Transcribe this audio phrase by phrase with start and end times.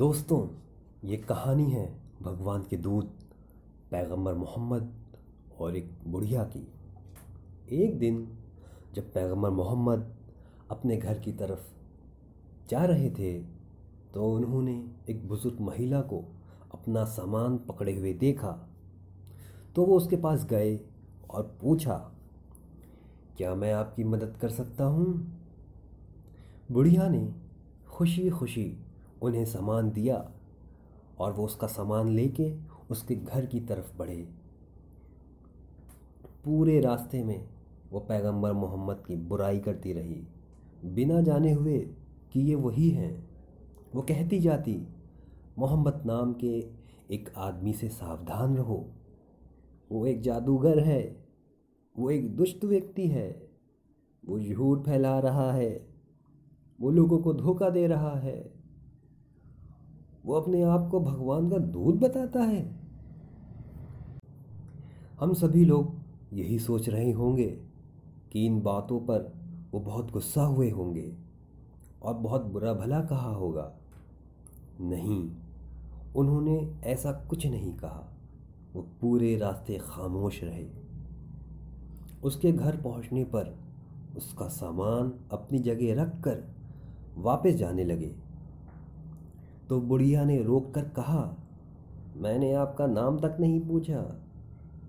[0.00, 0.46] दोस्तों,
[1.04, 1.84] ये कहानी है
[2.22, 3.10] भगवान के दूत,
[3.90, 4.92] पैगंबर मोहम्मद
[5.60, 6.62] और एक बुढ़िया की।
[7.72, 8.26] एक दिन
[8.94, 10.08] जब पैगंबर मोहम्मद
[10.70, 11.68] अपने घर की तरफ़
[12.70, 13.38] जा रहे थे
[14.14, 14.80] तो उन्होंने
[15.10, 16.24] एक बुज़ुर्ग महिला को
[16.74, 18.58] अपना सामान पकड़े हुए देखा।
[19.76, 20.76] तो वो उसके पास गए
[21.30, 21.96] और पूछा,
[23.36, 25.06] क्या मैं आपकी मदद कर सकता हूँ?
[26.72, 27.28] बुढ़िया ने
[27.88, 28.72] खुशी खुशी
[29.22, 30.32] उन्हें सामान दिया
[31.18, 32.56] और वो उसका सामान लेके
[32.90, 34.28] उसके घर की तरफ़ बढ़े।
[36.44, 37.48] पूरे रास्ते में
[37.90, 40.28] वो पैगंबर मोहम्मद की बुराई करती रही।
[40.84, 41.78] बिना जाने हुए
[42.32, 43.30] कि ये वही हैं,
[43.94, 44.88] वो कहती जाती,
[45.58, 46.68] मोहम्मद नाम के
[47.10, 48.90] एक आदमी से सावधान रहो।
[49.92, 51.26] वो एक जादूगर है,
[51.98, 53.48] वो एक दुष्ट व्यक्ति है,
[54.26, 55.88] वो झूठ फैला रहा है,
[56.80, 58.59] वो लोगों को धोखा दे रहा है।
[60.30, 62.76] वो अपने आप को भगवान का दूध बताता है।
[65.20, 65.94] हम सभी लोग
[66.32, 67.48] यही सोच रहे होंगे
[68.32, 69.32] कि इन बातों पर
[69.72, 71.16] वो बहुत गुस्सा हुए होंगे
[72.02, 73.72] और बहुत बुरा भला कहा होगा।
[74.80, 75.30] नहीं,
[76.16, 78.16] उन्होंने ऐसा कुछ नहीं कहा।
[78.74, 80.66] वो पूरे रास्ते खामोश रहे।
[82.24, 83.58] उसके घर पहुँचने पर
[84.16, 86.44] उसका सामान अपनी जगह रख कर
[87.16, 88.29] वापस जाने लगे।
[89.70, 91.36] तो बुढ़िया ने रोक कर कहा,
[92.16, 94.02] मैंने आपका नाम तक नहीं पूछा।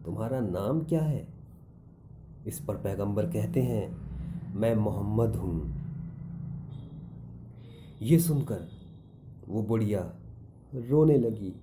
[0.05, 1.27] तुम्हारा नाम क्या है?
[2.47, 3.97] इस पर पैगंबर कहते हैं,
[4.55, 5.75] मैं मोहम्मद हूँ।
[8.01, 8.67] ये सुनकर
[9.47, 10.13] वो बुढ़िया
[10.75, 11.53] रोने लगी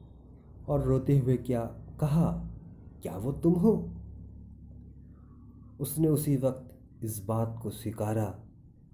[0.69, 1.65] और रोते हुए क्या
[2.01, 2.45] कहा,
[3.03, 3.91] क्या वो तुम हो?
[5.81, 8.39] उसने उसी वक्त इस बात को स्वीकारा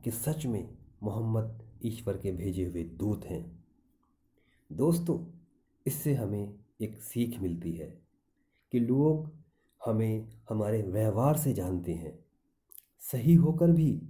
[0.04, 0.68] कि सच में
[1.02, 3.63] मोहम्मद ईश्वर के भेजे हुए दूत हैं।
[4.74, 5.38] दोस्तों,
[5.86, 8.02] इससे हमें एक सीख मिलती है
[8.72, 9.32] कि लोग
[9.86, 12.18] हमें हमारे व्यवहार से जानते हैं।
[12.98, 14.02] सही होकर भी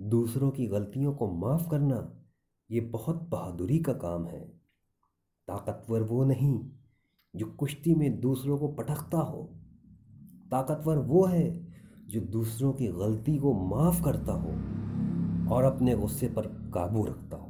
[0.00, 2.22] दूसरों की गलतियों को माफ़ करना
[2.70, 4.40] ये बहुत बहादुरी का काम है।
[5.48, 6.70] ताकतवर वो नहीं
[7.36, 9.42] जो कुश्ती में दूसरों को पटकता हो।
[10.50, 11.72] ताकतवर वो है
[12.06, 14.50] जो दूसरों की गलती को माफ़ करता हो
[15.54, 17.41] और अपने गुस्से पर काबू रखता हो।